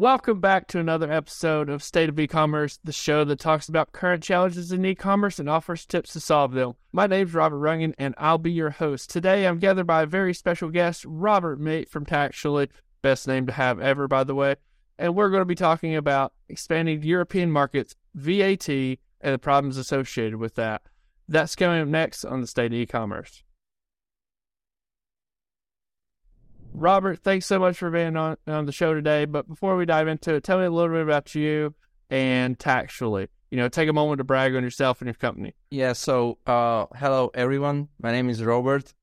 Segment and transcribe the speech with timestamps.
[0.00, 4.22] Welcome back to another episode of State of E-commerce, the show that talks about current
[4.22, 6.72] challenges in e-commerce and offers tips to solve them.
[6.90, 9.10] My name's Robert Runyon, and I'll be your host.
[9.10, 12.70] Today, I'm gathered by a very special guest, Robert Mate from Taxually,
[13.02, 14.56] best name to have ever, by the way.
[14.98, 20.36] And we're going to be talking about expanding European markets, VAT, and the problems associated
[20.36, 20.80] with that.
[21.28, 23.42] That's coming up next on the State of E-commerce.
[26.72, 29.24] Robert, thanks so much for being on, on the show today.
[29.24, 31.74] But before we dive into it, tell me a little bit about you
[32.10, 33.28] and Taxually.
[33.50, 35.54] You know, take a moment to brag on yourself and your company.
[35.70, 35.92] Yeah.
[35.92, 37.88] So, uh, hello everyone.
[38.00, 38.94] My name is Robert.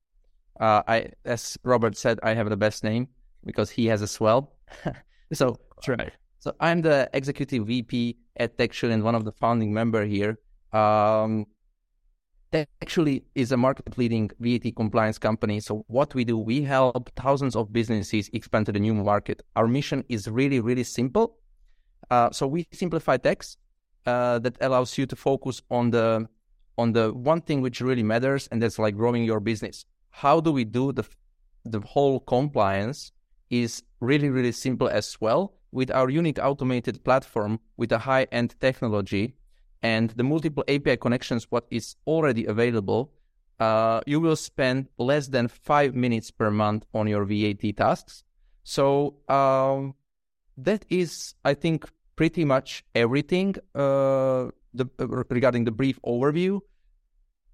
[0.58, 3.08] Uh, I, as Robert said, I have the best name
[3.44, 4.56] because he has a well.
[5.32, 6.12] so that's right.
[6.40, 10.38] So I'm the executive VP at Taxually and one of the founding member here.
[10.72, 11.46] Um,
[12.50, 15.60] Taxually is a market leading VAT compliance company.
[15.60, 19.42] So what we do, we help thousands of businesses expand to the new market.
[19.54, 21.36] Our mission is really, really simple.
[22.10, 23.58] Uh, so we simplify tax
[24.06, 26.26] uh, that allows you to focus on the
[26.78, 29.84] on the one thing which really matters, and that's like growing your business.
[30.10, 31.04] How do we do the
[31.64, 33.12] the whole compliance?
[33.50, 38.54] Is really, really simple as well with our unique automated platform with a high end
[38.60, 39.34] technology
[39.82, 43.12] and the multiple API connections, what is already available,
[43.60, 48.24] uh, you will spend less than five minutes per month on your VAT tasks.
[48.64, 49.94] So um,
[50.56, 54.86] that is, I think, pretty much everything uh, the,
[55.30, 56.60] regarding the brief overview.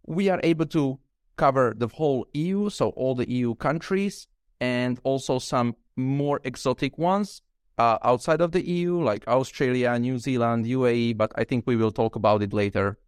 [0.07, 0.99] We are able to
[1.37, 4.27] cover the whole EU, so all the EU countries,
[4.61, 7.43] and also some more exotic ones
[7.79, 11.91] uh, outside of the EU, like Australia, New Zealand, UAE, but I think we will
[11.91, 12.99] talk about it later.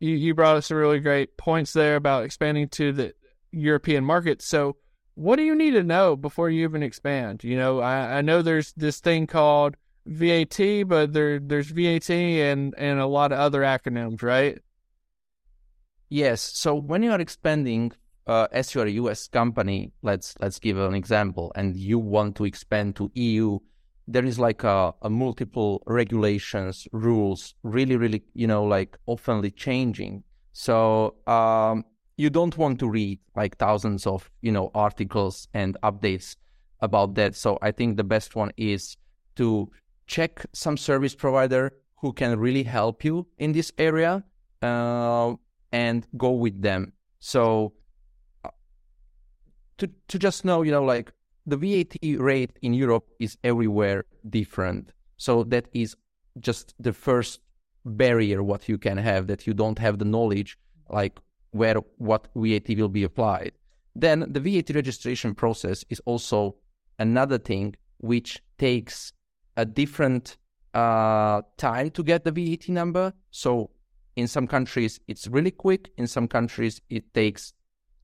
[0.00, 3.14] You, you brought us some really great points there about expanding to the
[3.52, 4.42] European market.
[4.42, 4.76] So,
[5.14, 7.44] what do you need to know before you even expand?
[7.44, 12.74] You know, I, I know there's this thing called VAT, but there there's VAT and
[12.76, 14.58] and a lot of other acronyms, right?
[16.08, 16.40] Yes.
[16.40, 17.92] So when you are expanding
[18.26, 22.36] uh, as you are a US company, let's let's give an example, and you want
[22.36, 23.58] to expand to EU,
[24.06, 30.22] there is like a, a, multiple regulations rules really really you know like oftenly changing.
[30.52, 31.84] So um,
[32.16, 36.36] you don't want to read like thousands of you know articles and updates
[36.80, 37.34] about that.
[37.34, 38.96] So i think the best one is
[39.36, 39.70] to
[40.06, 44.22] check some service provider who can really help you in this area
[44.62, 45.34] uh,
[45.72, 46.92] and go with them.
[47.20, 47.72] So
[48.44, 48.50] uh,
[49.78, 51.12] to to just know you know like
[51.46, 54.92] the VAT rate in Europe is everywhere different.
[55.16, 55.96] So that is
[56.40, 57.40] just the first
[57.84, 61.18] barrier what you can have that you don't have the knowledge like
[61.50, 63.52] where what VAT will be applied.
[63.94, 66.56] Then the VAT registration process is also
[66.98, 69.12] another thing which takes
[69.56, 70.36] a different
[70.72, 73.12] uh, time to get the VAT number.
[73.30, 73.70] So
[74.16, 75.90] in some countries it's really quick.
[75.96, 77.52] In some countries it takes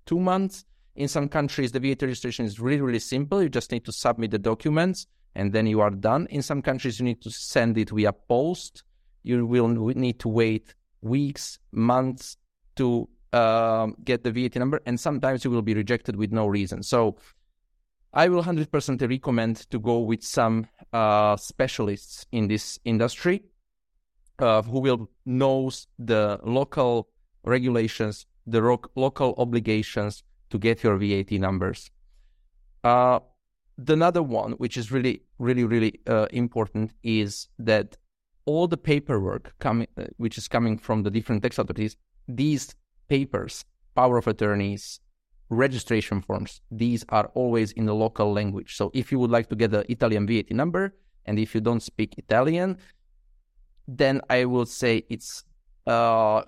[0.07, 0.65] two months.
[0.97, 3.43] In some countries, the VAT registration is really, really simple.
[3.43, 6.27] You just need to submit the documents and then you are done.
[6.31, 8.83] In some countries, you need to send it via post.
[9.23, 12.37] You will need to wait weeks, months
[12.77, 16.83] to um, get the VAT number, and sometimes you will be rejected with no reason.
[16.83, 17.17] So,
[18.13, 23.45] I will 100% recommend to go with some uh, specialists in this industry
[24.41, 27.09] uh, who will knows the local
[27.45, 31.91] regulations, the ro- local obligations, to get your VAT numbers.
[32.85, 33.21] Uh,
[33.79, 37.97] the another one, which is really, really, really uh, important, is that
[38.45, 41.97] all the paperwork coming, uh, which is coming from the different tax authorities,
[42.29, 42.75] these
[43.09, 45.01] papers, power of attorneys,
[45.49, 48.77] registration forms, these are always in the local language.
[48.77, 50.95] So if you would like to get the Italian VAT number,
[51.27, 52.79] and if you don't speak Italian,
[53.87, 55.45] then I will say it's
[55.87, 56.43] uh,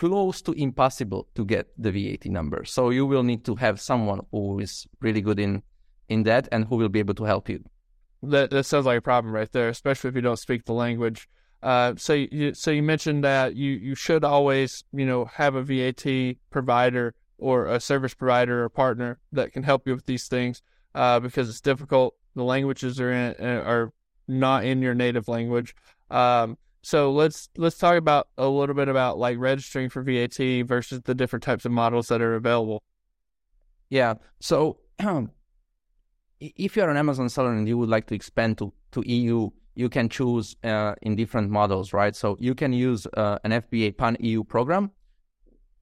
[0.00, 2.64] close to impossible to get the VAT number.
[2.64, 5.62] So you will need to have someone who is really good in
[6.08, 7.62] in that and who will be able to help you.
[8.22, 11.28] That that sounds like a problem right there, especially if you don't speak the language.
[11.62, 15.62] Uh, so you so you mentioned that you you should always you know have a
[15.62, 16.06] VAT
[16.48, 20.62] provider or a service provider or partner that can help you with these things
[20.94, 22.14] uh, because it's difficult.
[22.34, 23.92] The languages are in, are
[24.26, 25.74] not in your native language.
[26.10, 31.02] Um, so let's let's talk about a little bit about like registering for VAT versus
[31.04, 32.82] the different types of models that are available.
[33.90, 34.14] Yeah.
[34.40, 34.78] So
[36.40, 39.88] if you're an Amazon seller and you would like to expand to, to EU, you
[39.88, 42.16] can choose uh, in different models, right?
[42.16, 44.90] So you can use uh, an FBA Pan EU program.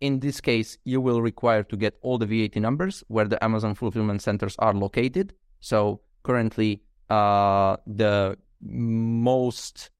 [0.00, 3.74] In this case, you will require to get all the VAT numbers where the Amazon
[3.74, 5.34] fulfillment centers are located.
[5.60, 9.90] So currently, uh, the most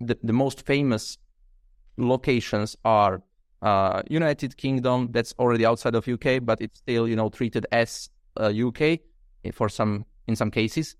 [0.00, 1.18] the, the most famous
[1.96, 3.22] locations are
[3.62, 8.10] uh, United Kingdom, that's already outside of UK, but it's still you know treated as
[8.38, 9.00] uh, UK
[9.52, 10.96] for some in some cases.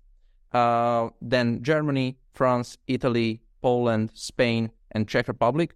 [0.51, 5.75] Uh, then Germany, France, Italy, Poland, Spain, and Czech Republic.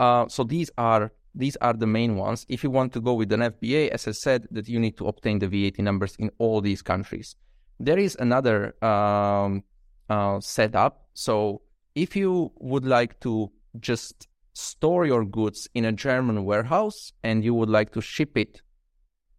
[0.00, 2.46] Uh, so these are these are the main ones.
[2.48, 5.08] If you want to go with an FBA, as I said, that you need to
[5.08, 7.36] obtain the VAT numbers in all these countries.
[7.80, 9.64] There is another um,
[10.08, 11.08] uh, setup.
[11.14, 11.62] So
[11.94, 13.50] if you would like to
[13.80, 18.62] just store your goods in a German warehouse and you would like to ship it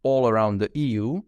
[0.03, 1.21] all around the EU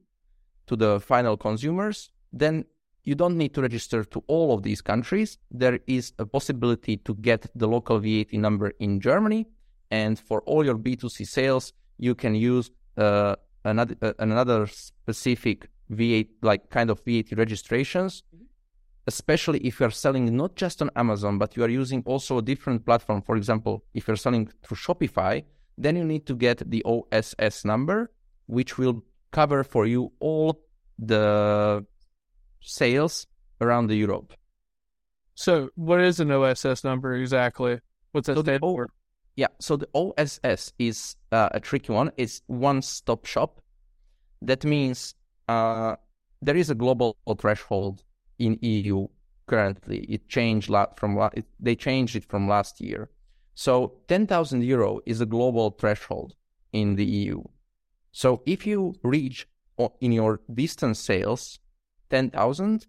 [0.68, 2.66] to the final consumers, then
[3.04, 5.38] you don't need to register to all of these countries.
[5.50, 9.48] There is a possibility to get the local VAT number in Germany.
[9.90, 16.26] And for all your B2C sales, you can use uh, another, uh, another specific VAT,
[16.42, 18.44] like kind of VAT registrations, mm-hmm.
[19.08, 22.86] Especially if you're selling not just on Amazon, but you are using also a different
[22.86, 23.22] platform.
[23.22, 25.44] For example, if you're selling through Shopify,
[25.78, 28.12] then you need to get the OSS number,
[28.48, 30.62] which will cover for you all
[31.00, 31.86] the
[32.62, 33.28] sales
[33.62, 34.34] around the Europe.
[35.36, 37.80] So, what is an OSS number exactly?
[38.12, 38.90] What's that so stand for?
[39.36, 42.12] Yeah, so the OSS is uh, a tricky one.
[42.18, 43.62] It's one-stop shop.
[44.42, 45.14] That means
[45.48, 45.96] uh,
[46.42, 48.04] there is a global threshold
[48.40, 49.08] in EU
[49.48, 50.00] currently.
[50.10, 53.10] It changed from it, they changed it from last year.
[53.56, 56.36] So 10,000 euro is a global threshold
[56.74, 57.44] in the EU.
[58.12, 59.48] So if you reach
[60.02, 61.60] in your distance sales
[62.10, 62.86] 10,000,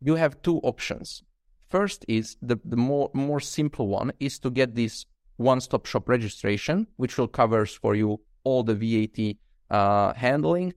[0.00, 1.22] you have two options.
[1.68, 5.06] First is the, the more, more simple one is to get this
[5.36, 9.36] one-stop shop registration, which will covers for you all the VAT
[9.70, 10.74] uh, handling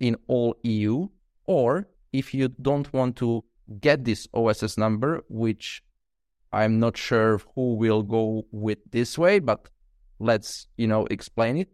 [0.00, 1.08] in all EU.
[1.46, 3.44] Or if you don't want to
[3.80, 5.82] get this OSS number, which
[6.52, 9.68] I'm not sure who will go with this way, but
[10.18, 11.70] let's you know explain it.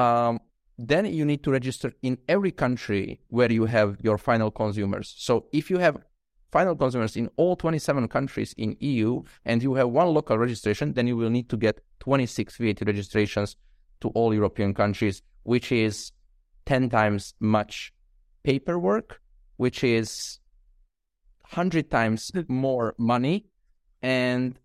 [0.00, 0.40] Um,
[0.78, 5.14] then you need to register in every country where you have your final consumers.
[5.18, 5.98] So if you have
[6.50, 11.06] final consumers in all 27 countries in EU and you have one local registration, then
[11.06, 13.56] you will need to get 26 VAT registrations
[14.00, 16.12] to all European countries, which is
[16.66, 17.92] 10 times much
[18.42, 19.20] paperwork,
[19.56, 20.40] which is
[21.52, 23.46] 100 times more money.
[24.02, 24.58] And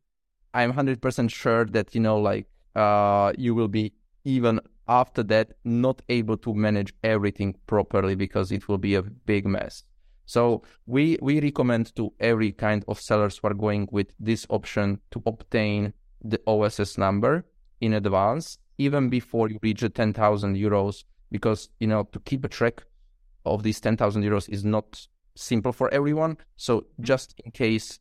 [0.54, 3.94] I'm 100% sure that, you know, like, uh, you will be
[4.24, 9.45] even after that not able to manage everything properly because it will be a big
[9.45, 9.84] mess.
[10.25, 15.00] So we we recommend to every kind of sellers who are going with this option
[15.12, 17.45] to obtain the OSS number
[17.80, 22.50] in advance, even before you reach the 10,000 euros, because you know to keep a
[22.50, 22.83] track
[23.45, 25.07] of these 10,000 euros is not
[25.38, 26.38] simple for everyone.
[26.56, 28.00] So just in case,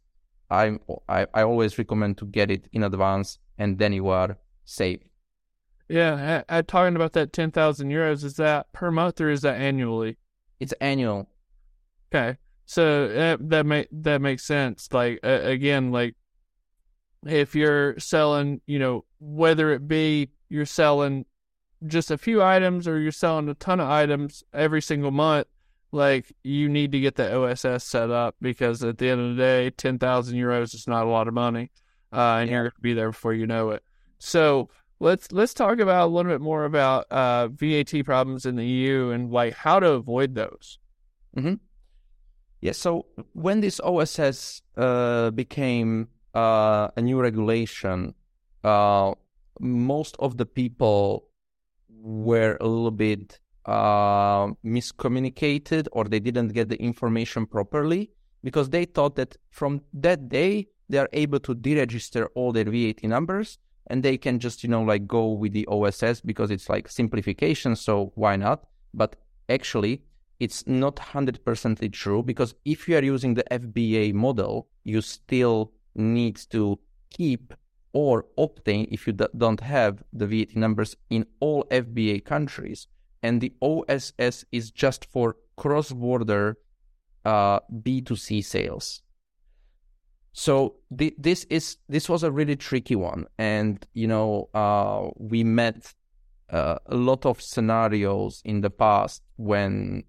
[0.51, 5.01] I'm I, I always recommend to get it in advance, and then you are safe.
[5.89, 8.25] Yeah, I, I, talking about that ten thousand euros.
[8.25, 10.17] Is that per month or is that annually?
[10.59, 11.29] It's annual.
[12.13, 14.89] Okay, so that that make that makes sense.
[14.93, 16.15] Like uh, again, like
[17.25, 21.25] if you're selling, you know, whether it be you're selling
[21.87, 25.47] just a few items or you're selling a ton of items every single month,
[25.93, 29.43] like you need to get the OSS set up because at the end of the
[29.43, 31.71] day, ten thousand euros is not a lot of money,
[32.13, 32.55] uh, and yeah.
[32.55, 33.83] you're going to be there before you know it.
[34.19, 34.69] So
[35.01, 39.11] let's let's talk about a little bit more about uh, VAT problems in the EU
[39.11, 40.79] and like how to avoid those.
[41.37, 41.55] Mm-hmm.
[42.61, 42.73] Yeah.
[42.73, 48.15] So when this OSS uh, became uh, a new regulation,
[48.65, 49.15] uh,
[49.61, 51.29] most of the people
[51.89, 58.11] were a little bit uh, miscommunicated or they didn't get the information properly
[58.43, 63.03] because they thought that from that day they are able to deregister all their VAT
[63.03, 63.59] numbers
[63.89, 67.75] and they can just you know like go with the OSS because it's like simplification
[67.75, 68.67] so why not?
[68.95, 69.17] But
[69.49, 70.03] actually
[70.39, 76.37] it's not 100% true because if you are using the FBA model you still need
[76.51, 76.79] to
[77.11, 77.55] keep
[77.93, 82.87] or obtain if you don't have the VAT numbers in all FBA countries
[83.23, 86.59] and the OSS is just for cross-border
[87.25, 89.03] uh, B2C sales
[90.39, 95.43] so th- this is this was a really tricky one, and you know uh, we
[95.43, 95.95] met
[96.51, 100.05] uh, a lot of scenarios in the past when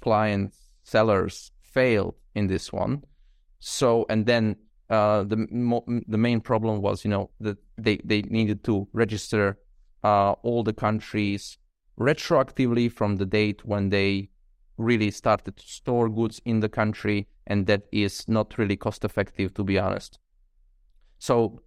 [0.00, 3.04] clients sellers failed in this one.
[3.58, 4.56] So and then
[4.88, 9.58] uh, the mo- the main problem was you know that they they needed to register
[10.02, 11.58] uh, all the countries
[11.98, 14.30] retroactively from the date when they
[14.76, 19.52] really started to store goods in the country, and that is not really cost effective,
[19.54, 20.18] to be honest.
[21.18, 21.60] So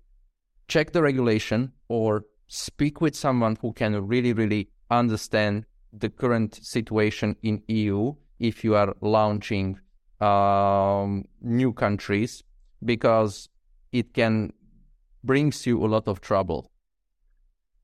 [0.68, 7.36] check the regulation or speak with someone who can really, really understand the current situation
[7.44, 9.80] in EU if you are launching
[10.20, 12.44] um, new countries
[12.84, 13.50] because
[13.92, 14.52] it can
[15.24, 16.70] brings you a lot of trouble.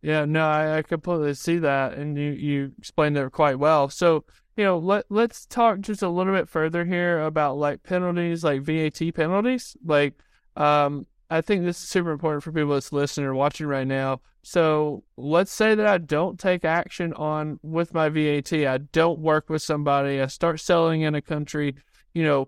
[0.02, 3.90] Yeah, no, I, I completely see that, and you you explained it quite well.
[3.90, 4.24] So
[4.56, 8.62] you know, let let's talk just a little bit further here about like penalties, like
[8.62, 9.78] VAT penalties.
[9.86, 10.16] Like,
[10.56, 14.22] um, I think this is super important for people that's listening or watching right now.
[14.42, 18.52] So let's say that I don't take action on with my VAT.
[18.52, 20.22] I don't work with somebody.
[20.22, 21.76] I start selling in a country.
[22.14, 22.48] You know,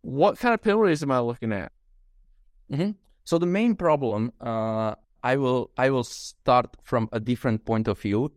[0.00, 1.72] what kind of penalties am I looking at?
[2.72, 2.90] Mm-hmm.
[3.24, 7.98] So the main problem, uh, I will I will start from a different point of
[7.98, 8.32] view.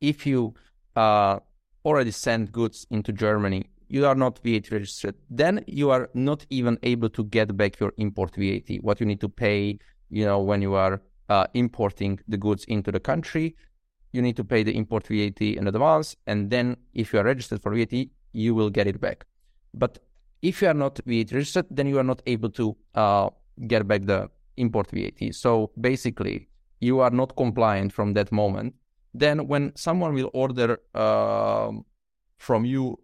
[0.00, 0.54] If you
[0.96, 1.40] uh,
[1.84, 5.16] already send goods into Germany, you are not VAT registered.
[5.28, 8.76] Then you are not even able to get back your import VAT.
[8.80, 9.78] What you need to pay,
[10.08, 13.56] you know, when you are uh, importing the goods into the country,
[14.12, 17.62] you need to pay the import VAT in advance, and then if you are registered
[17.62, 19.24] for VAT, you will get it back.
[19.74, 19.98] But
[20.42, 23.30] if you are not VAT registered, then you are not able to uh,
[23.66, 24.30] get back the
[24.60, 25.34] import VAT.
[25.34, 26.48] So basically,
[26.80, 28.74] you are not compliant from that moment.
[29.12, 31.72] Then, when someone will order uh,
[32.38, 33.00] from you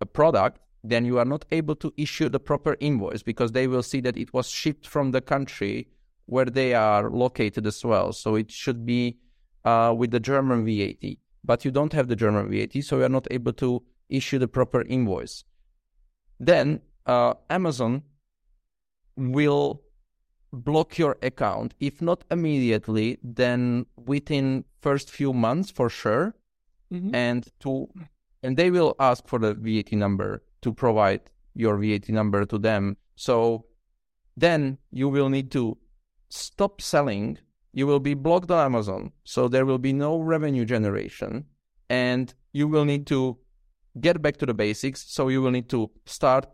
[0.00, 3.82] a product, then you are not able to issue the proper invoice because they will
[3.82, 5.88] see that it was shipped from the country
[6.26, 8.12] where they are located as well.
[8.12, 9.18] So it should be
[9.64, 13.10] uh, with the German VAT, but you don't have the German VAT, so you are
[13.10, 15.44] not able to issue the proper invoice.
[16.38, 18.02] Then uh, Amazon
[19.16, 19.82] will
[20.52, 26.34] block your account if not immediately then within first few months for sure
[26.92, 27.14] mm-hmm.
[27.14, 27.88] and to
[28.42, 31.20] and they will ask for the VAT number to provide
[31.54, 32.96] your VAT number to them.
[33.16, 33.66] So
[34.36, 35.76] then you will need to
[36.28, 37.38] stop selling.
[37.72, 39.12] You will be blocked on Amazon.
[39.24, 41.44] So there will be no revenue generation
[41.88, 43.38] and you will need to
[44.00, 45.04] get back to the basics.
[45.08, 46.46] So you will need to start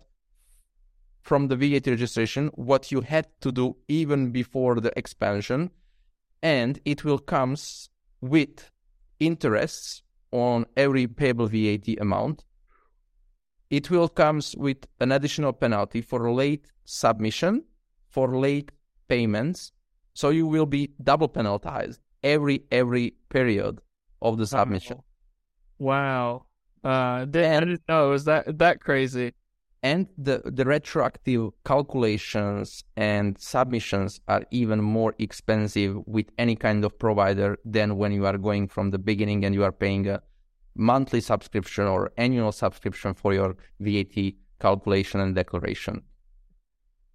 [1.27, 5.71] from the VAT registration what you had to do even before the expansion,
[6.41, 7.91] and it will comes
[8.21, 8.71] with
[9.19, 12.45] interests on every payable VAT amount.
[13.71, 17.65] It will comes with an additional penalty for late submission,
[18.09, 18.71] for late
[19.09, 19.73] payments.
[20.15, 23.81] So you will be double penalized every every period
[24.23, 25.03] of the submission.
[25.79, 26.47] Wow.
[26.85, 29.33] Uh, I didn't know it was that that crazy
[29.87, 36.99] and the, the retroactive calculations and submissions are even more expensive with any kind of
[36.99, 40.21] provider than when you are going from the beginning and you are paying a
[40.75, 44.17] monthly subscription or annual subscription for your VAT
[44.59, 46.03] calculation and declaration.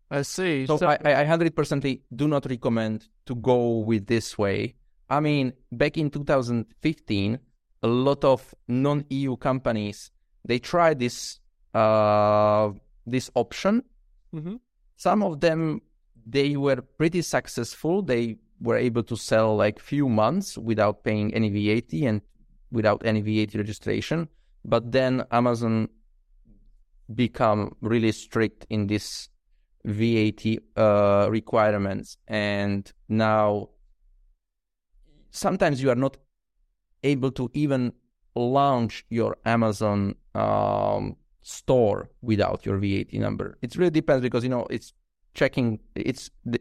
[0.09, 0.65] I see.
[0.65, 4.75] So, so I, I 100% do not recommend to go with this way.
[5.09, 7.37] I mean, back in 2015,
[7.83, 10.11] a lot of non-EU companies,
[10.45, 11.40] they tried this
[11.73, 12.71] uh,
[13.05, 13.83] this option.
[14.33, 14.55] Mm-hmm.
[14.97, 15.81] Some of them
[16.25, 18.01] they were pretty successful.
[18.01, 22.21] They were able to sell like few months without paying any VAT and
[22.71, 24.27] without any VAT registration.
[24.63, 25.89] But then Amazon
[27.13, 29.29] become really strict in this
[29.83, 30.45] VAT
[30.77, 33.69] uh, requirements, and now
[35.31, 36.17] sometimes you are not
[37.03, 37.91] able to even
[38.35, 43.57] launch your Amazon um, store without your VAT number.
[43.61, 44.93] It really depends because you know it's
[45.33, 45.79] checking.
[45.95, 46.59] It's the,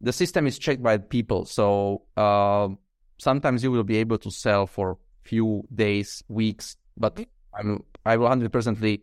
[0.00, 2.68] the system is checked by people, so uh,
[3.18, 8.28] sometimes you will be able to sell for few days, weeks, but I'm I will
[8.28, 9.02] hundred percently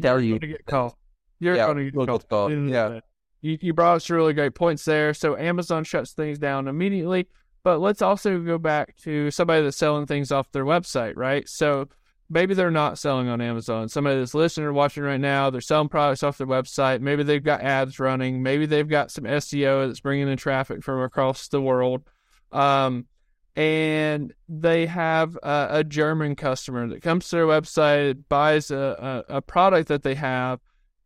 [0.00, 0.30] tell you.
[0.30, 0.38] You're.
[0.38, 0.94] Gonna get called.
[1.40, 2.28] You're yeah, going to get called.
[2.28, 2.52] called.
[2.52, 3.00] Yeah.
[3.40, 5.12] You, you brought us really great points there.
[5.12, 7.26] So Amazon shuts things down immediately,
[7.64, 11.48] but let's also go back to somebody that's selling things off their website, right?
[11.48, 11.88] So
[12.32, 13.88] maybe they're not selling on Amazon.
[13.88, 17.00] Somebody that's listening or watching right now, they're selling products off their website.
[17.00, 18.42] Maybe they've got ads running.
[18.42, 22.02] Maybe they've got some SEO that's bringing in traffic from across the world.
[22.50, 23.06] Um,
[23.54, 29.36] and they have a, a, German customer that comes to their website, buys a, a,
[29.36, 30.58] a product that they have,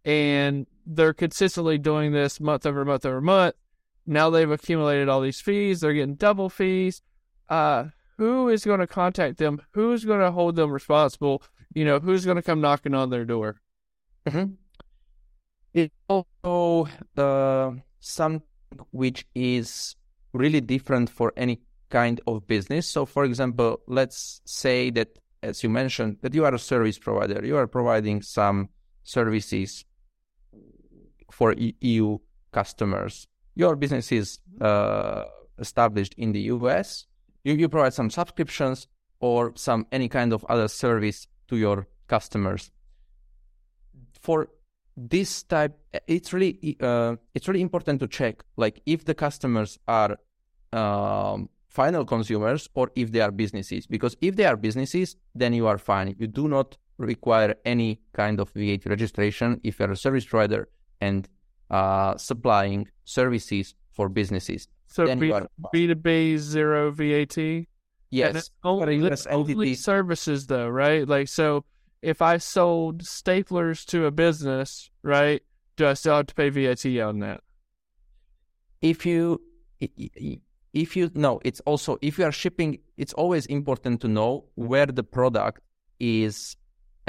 [0.04, 3.56] and they're consistently doing this month over month over month.
[4.06, 5.80] Now they've accumulated all these fees.
[5.80, 7.02] They're getting double fees.
[7.48, 7.86] Uh,
[8.18, 9.60] who is going to contact them?
[9.72, 11.42] Who's going to hold them responsible?
[11.74, 13.60] You know, who's going to come knocking on their door?
[14.26, 14.52] Mm-hmm.
[15.74, 18.42] It's also uh, something
[18.90, 19.96] which is
[20.32, 22.86] really different for any kind of business.
[22.88, 27.44] So, for example, let's say that as you mentioned, that you are a service provider.
[27.44, 28.68] You are providing some
[29.04, 29.84] services
[31.30, 32.18] for EU
[32.52, 33.28] customers.
[33.54, 35.24] Your business is uh,
[35.58, 37.06] established in the US.
[37.46, 38.88] You, you provide some subscriptions
[39.20, 42.72] or some any kind of other service to your customers.
[44.20, 44.48] For
[44.96, 50.18] this type, it's really uh, it's really important to check like if the customers are
[50.72, 53.86] um, final consumers or if they are businesses.
[53.86, 56.16] Because if they are businesses, then you are fine.
[56.18, 60.68] You do not require any kind of VAT registration if you're a service provider
[61.00, 61.28] and
[61.70, 64.66] uh, supplying services for businesses.
[64.86, 65.32] So B,
[65.74, 67.66] B2B, zero VAT?
[68.10, 68.50] Yes.
[68.64, 71.06] Only, only services though, right?
[71.06, 71.64] Like, so
[72.02, 75.42] if I sold staplers to a business, right,
[75.76, 77.40] do I still have to pay VAT on that?
[78.80, 79.42] If you,
[79.80, 84.86] if you, no, it's also, if you are shipping, it's always important to know where
[84.86, 85.60] the product
[85.98, 86.56] is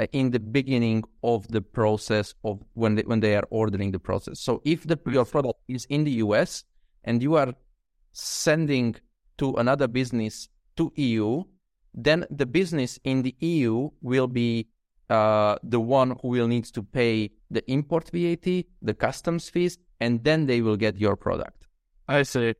[0.00, 3.98] uh, in the beginning of the process of when they, when they are ordering the
[3.98, 4.40] process.
[4.40, 6.64] So if the your product is in the US
[7.04, 7.52] and you are
[8.18, 8.96] sending
[9.38, 11.44] to another business to EU,
[11.94, 14.68] then the business in the EU will be
[15.08, 20.22] uh, the one who will need to pay the import VAT, the customs fees, and
[20.24, 21.66] then they will get your product.
[22.08, 22.54] I see.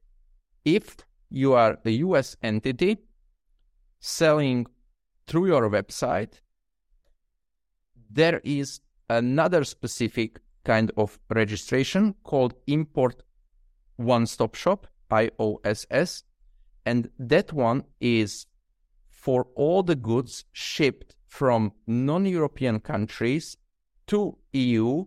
[0.65, 0.97] If
[1.31, 2.99] you are a US entity
[4.01, 4.67] selling
[5.27, 6.41] through your website,
[8.11, 13.23] there is another specific kind of registration called Import
[13.97, 16.23] One Stop Shop, IOSS.
[16.87, 18.47] And that one is
[19.11, 23.57] for all the goods shipped from non European countries
[24.07, 25.05] to EU,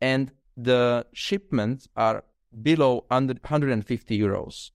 [0.00, 2.24] and the shipments are
[2.62, 4.70] below 150 euros.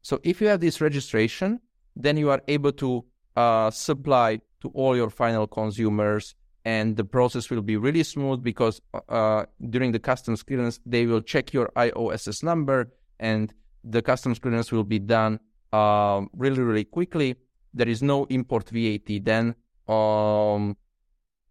[0.00, 1.60] So if you have this registration,
[1.94, 3.04] then you are able to
[3.36, 6.34] uh, supply to all your final consumers
[6.64, 11.20] and the process will be really smooth because uh, during the customs clearance they will
[11.20, 13.54] check your IOSS number and
[13.88, 15.38] the customs clearance will be done
[15.72, 17.36] uh, really really quickly.
[17.72, 19.54] There is no import VAT then
[19.88, 20.76] um,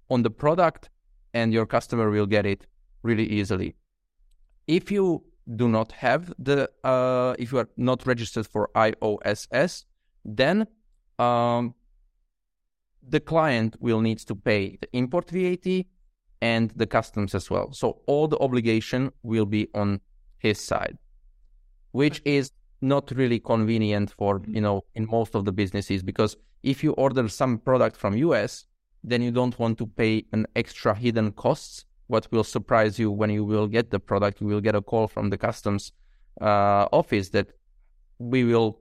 [0.09, 0.89] on the product,
[1.33, 2.67] and your customer will get it
[3.03, 3.75] really easily.
[4.67, 5.23] If you
[5.55, 9.85] do not have the uh, if you are not registered for IOSS,
[10.23, 10.67] then
[11.19, 11.75] um,
[13.07, 15.85] the client will need to pay the import VAT
[16.41, 17.71] and the customs as well.
[17.73, 20.01] So all the obligation will be on
[20.37, 20.97] his side,
[21.95, 26.84] which is not really convenient for, you know, in most of the businesses because if
[26.84, 28.65] you order some product from US,
[29.01, 31.86] then you don't want to pay an extra hidden costs.
[32.08, 35.08] What will surprise you when you will get the product, you will get a call
[35.08, 35.93] from the customs
[36.41, 37.47] uh, office that
[38.19, 38.79] we will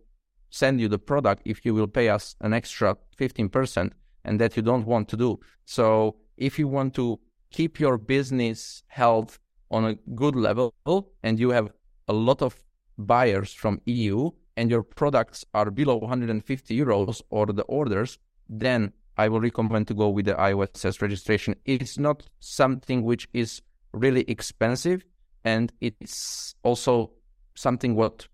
[0.50, 3.92] send you the product if you will pay us an extra 15%
[4.24, 5.38] and that you don't want to do.
[5.66, 7.20] So if you want to
[7.52, 9.38] keep your business health
[9.70, 10.74] on a good level
[11.22, 11.70] and you have
[12.08, 12.63] a lot of
[12.98, 19.28] buyers from EU and your products are below 150 euros or the orders, then I
[19.28, 21.54] will recommend to go with the IOSS registration.
[21.64, 25.04] It's not something which is really expensive
[25.44, 27.12] and it's also
[27.54, 28.26] something what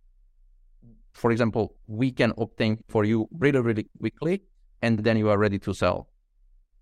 [1.13, 4.43] for example we can obtain for you really really quickly
[4.81, 6.09] and then you are ready to sell.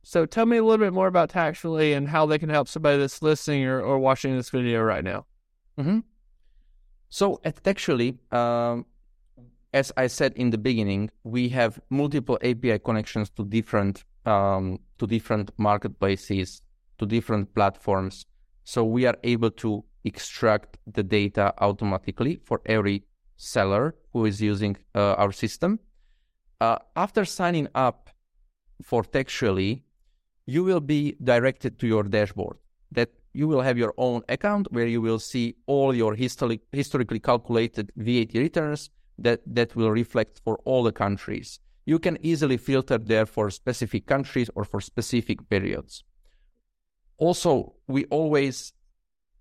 [0.04, 2.98] So tell me a little bit more about Taxually and how they can help somebody
[2.98, 5.26] that's listening or, or watching this video right now.
[5.78, 5.98] Mm-hmm.
[7.10, 8.86] So at Taxually, um,
[9.72, 15.06] as I said in the beginning, we have multiple API connections to different um, to
[15.06, 16.62] different marketplaces,
[16.98, 18.26] to different platforms.
[18.64, 23.04] So we are able to extract the data automatically for every
[23.36, 25.78] seller who is using uh, our system.
[26.60, 28.10] Uh, after signing up
[28.82, 29.84] for Taxually,
[30.46, 32.56] you will be directed to your dashboard
[32.92, 37.20] that you will have your own account where you will see all your historic, historically
[37.20, 41.60] calculated VAT returns that, that will reflect for all the countries.
[41.86, 46.02] You can easily filter there for specific countries or for specific periods.
[47.18, 48.72] Also, we always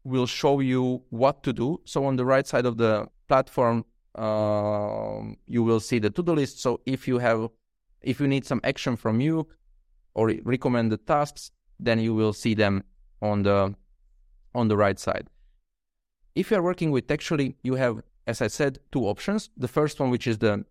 [0.04, 1.82] will show you what to do.
[1.86, 3.84] So on the right side of the platform,
[4.14, 6.62] um, you will see the to-do list.
[6.62, 7.50] So if you have,
[8.04, 9.48] if you need some action from you
[10.14, 12.84] or recommended tasks, then you will see them
[13.24, 13.74] on the
[14.54, 15.28] on the right side.
[16.36, 19.50] If you are working with Taxually, you have, as I said, two options.
[19.58, 20.66] The first one, which is the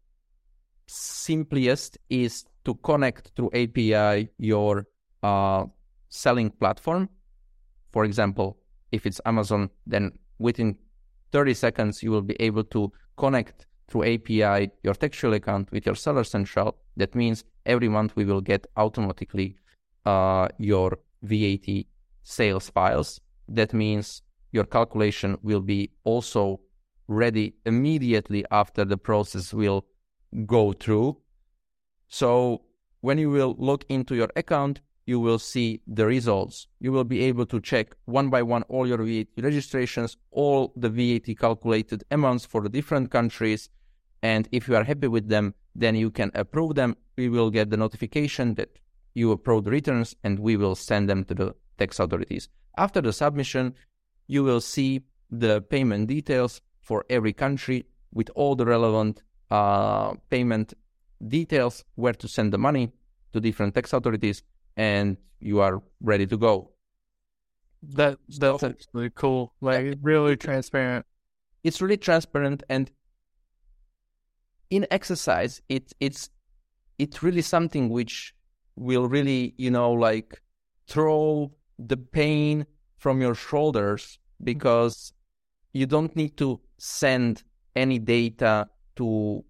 [0.87, 4.87] simplest, is to connect through API your
[5.23, 5.65] uh,
[6.09, 7.09] selling platform.
[7.93, 8.59] For example,
[8.93, 10.77] if it's Amazon, then within
[11.33, 15.95] 30 seconds you will be able to connect through API your Taxually account with your
[15.95, 16.77] Seller Central.
[16.97, 19.57] That means every month we will get automatically
[20.05, 21.85] uh, your VAT
[22.23, 23.21] sales files.
[23.49, 26.61] That means your calculation will be also
[27.09, 29.85] ready immediately after the process will
[30.47, 31.19] go through.
[32.09, 32.63] So
[33.01, 36.67] when you will log into your account, you will see the results.
[36.81, 40.89] You will be able to check one by one all your VAT registrations, all the
[40.89, 43.69] VAT calculated amounts for the different countries.
[44.23, 46.97] And if you are happy with them, then you can approve them.
[47.17, 48.79] We will get the notification that
[49.15, 52.49] you approve the returns and we will send them to the tax authorities.
[52.77, 53.75] After the submission,
[54.27, 60.75] you will see the payment details for every country with all the relevant uh, payment
[61.27, 62.93] details, where to send the money
[63.33, 64.43] to different tax authorities,
[64.77, 66.71] and you are ready to go.
[67.83, 69.53] That that's actually cool.
[69.61, 71.07] Like really transparent.
[71.63, 72.91] It's really transparent, and
[74.71, 76.31] in exercise, it it's
[76.99, 78.35] it's really something which
[78.77, 80.43] will really you know like
[80.87, 85.13] throw the pain from your shoulders because
[85.73, 87.43] you don't need to send
[87.75, 89.45] any data to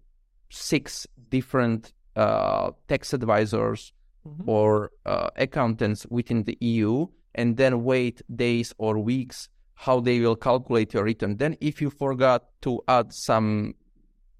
[0.49, 3.93] six different uh, tax advisors
[4.27, 4.49] mm-hmm.
[4.49, 10.35] or uh, accountants within the EU and then wait days or weeks how they will
[10.35, 11.37] calculate your return.
[11.37, 13.75] Then, if you forgot to add some,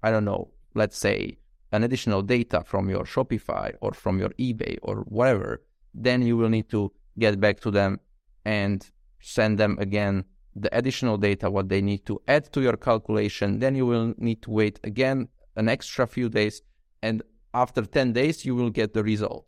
[0.02, 1.38] I don't know, let's say
[1.70, 5.62] an additional data from your Shopify or from your eBay or whatever,
[5.94, 8.00] then you will need to get back to them
[8.44, 13.58] and send them again the additional data what they need to add to your calculation.
[13.58, 16.62] Then you will need to wait again an extra few days
[17.02, 17.22] and
[17.54, 19.46] after 10 days you will get the result.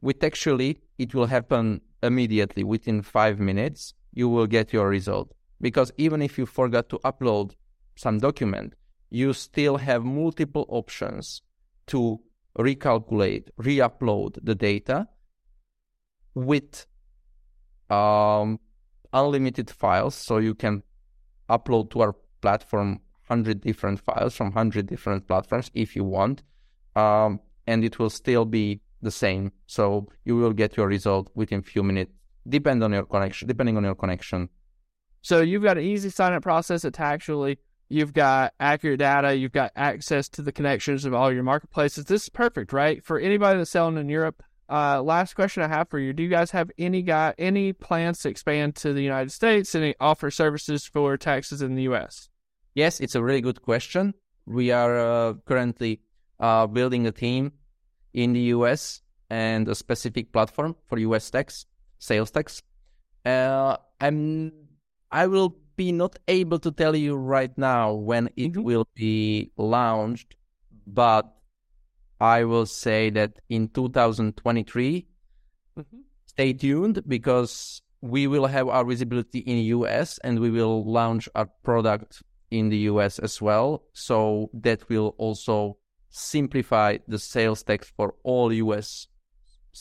[0.00, 5.32] With Taxually it will happen immediately within 5 minutes you will get your result.
[5.60, 7.52] Because even if you forgot to upload
[7.96, 8.74] some document
[9.10, 11.42] you still have multiple options
[11.86, 12.20] to
[12.58, 15.06] recalculate re-upload the data
[16.36, 16.86] with
[17.90, 18.60] um,
[19.12, 20.84] unlimited files, so you can
[21.50, 26.44] upload to our platform 100 different files from 100 different platforms if you want,
[26.94, 29.50] um, and it will still be the same.
[29.66, 32.12] So you will get your result within few minutes,
[32.48, 34.48] depend on your connection, depending on your connection.
[35.22, 39.36] So you've got an easy sign up process at Taxually You've got accurate data.
[39.36, 42.06] You've got access to the connections of all your marketplaces.
[42.06, 43.04] This is perfect, right?
[43.04, 46.28] For anybody that's selling in Europe, uh, last question I have for you: Do you
[46.28, 50.86] guys have any guy any plans to expand to the United States and offer services
[50.86, 52.28] for taxes in the U.S.?
[52.74, 54.14] Yes, it's a really good question.
[54.44, 56.00] We are uh, currently
[56.38, 57.52] uh, building a team
[58.12, 59.02] in the U.S.
[59.30, 61.30] and a specific platform for U.S.
[61.30, 61.66] tax,
[61.98, 62.62] sales tax.
[63.24, 64.52] Uh, I'm
[65.10, 68.62] I will be not able to tell you right now when it mm-hmm.
[68.62, 70.34] will be launched,
[70.86, 71.35] but
[72.20, 75.06] I will say that in 2023,
[75.78, 75.96] mm-hmm.
[76.26, 81.28] stay tuned because we will have our visibility in the US and we will launch
[81.34, 83.84] our product in the US as well.
[83.92, 85.78] So that will also
[86.10, 89.08] simplify the sales tax for all US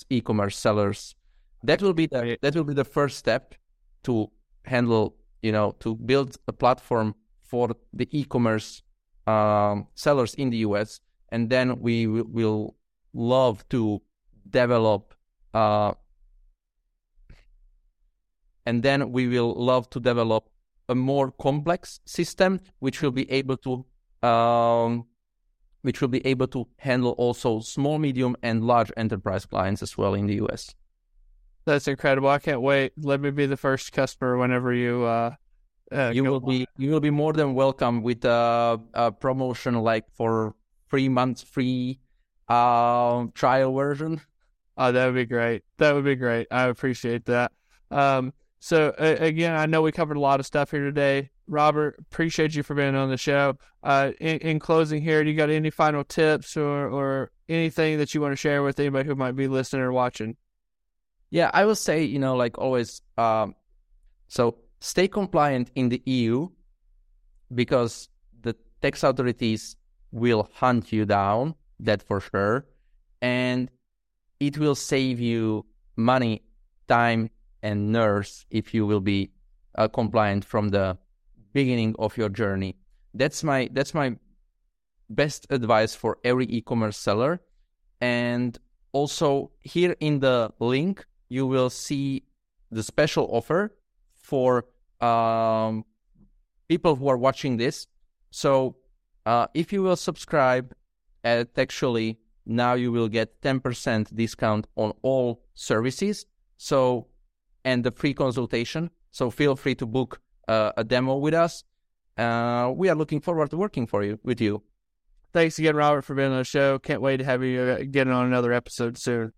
[0.09, 1.15] e-commerce sellers.
[1.63, 3.55] That will be the that will be the first step
[4.03, 4.29] to
[4.65, 8.81] handle, you know, to build a platform for the e-commerce
[9.27, 12.75] um, sellers in the US and then we will
[13.13, 14.01] love to
[14.49, 15.13] develop
[15.53, 15.93] uh,
[18.65, 20.49] and then we will love to develop
[20.89, 23.85] a more complex system which will be able to
[24.27, 25.05] um,
[25.81, 30.13] which will be able to handle also small medium and large enterprise clients as well
[30.13, 30.73] in the us
[31.65, 32.29] that's incredible.
[32.29, 32.93] I can't wait.
[32.97, 35.31] Let me be the first customer whenever you uh,
[35.91, 36.49] uh, you will on.
[36.49, 40.55] be you will be more than welcome with a, a promotion like for
[40.89, 41.99] three months free
[42.47, 44.21] uh, trial version.
[44.77, 45.63] Oh, that would be great.
[45.77, 46.47] That would be great.
[46.51, 47.51] I appreciate that.
[47.91, 51.29] Um, so uh, again, I know we covered a lot of stuff here today.
[51.47, 53.57] Robert, appreciate you for being on the show.
[53.83, 58.13] Uh, in, in, closing here, do you got any final tips or, or anything that
[58.13, 60.35] you want to share with anybody who might be listening or watching?
[61.29, 63.55] Yeah, I will say, you know, like always, um,
[64.27, 66.49] so stay compliant in the EU
[67.53, 68.09] because
[68.41, 69.75] the tax authorities
[70.15, 72.65] will hunt you down, that for sure.
[73.21, 73.69] And
[74.39, 76.41] it will save you money,
[76.87, 77.29] time,
[77.61, 79.31] and nerves if you will be
[79.77, 80.97] uh, compliant from the
[81.53, 82.77] beginning of your journey.
[83.13, 84.15] That's my that's my
[85.09, 87.41] best advice for every e-commerce seller.
[88.01, 88.57] And
[88.93, 92.23] also here in the link, you will see
[92.71, 93.75] the special offer
[94.15, 94.65] for
[95.01, 95.85] um,
[96.67, 97.87] people who are watching this.
[98.31, 98.77] So
[99.25, 100.73] Uh, if you will subscribe
[101.23, 106.25] at Taxually now you will get 10% discount on all services.
[106.57, 107.07] So,
[107.63, 108.91] and the free consultation.
[109.11, 111.63] So feel free to book uh, a demo with us.
[112.17, 114.63] Uh, we are looking forward to working for you with you.
[115.33, 116.79] Thanks again, Robert, for being on the show.
[116.79, 119.33] Can't wait to have you uh, get on another episode soon.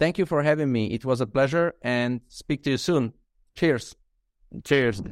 [0.00, 0.86] Thank you for having me.
[0.86, 3.12] It was a pleasure and speak to you soon.
[3.54, 3.94] Cheers.
[4.64, 5.02] Cheers.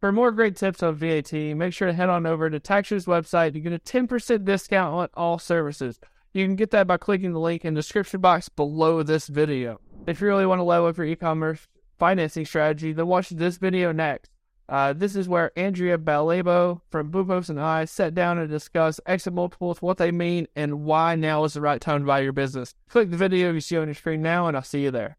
[0.00, 3.52] For more great tips on VAT, make sure to head on over to Taxually's website
[3.52, 6.00] to get a 10% discount on all services.
[6.32, 9.78] You can get that by clicking the link in the description box below this video.
[10.06, 13.92] If you really want to level up your e-commerce financing strategy, then watch this video
[13.92, 14.30] next.
[14.70, 19.34] Uh, this is where Andrea Ballabo from Boopos and I sat down and discuss exit
[19.34, 22.74] multiples, what they mean, and why now is the right time to buy your business.
[22.88, 25.18] Click the video you see on your screen now, and I'll see you there.